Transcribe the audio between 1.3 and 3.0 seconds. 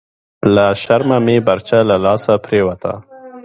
برچه لهٔ لاسه پریوته…»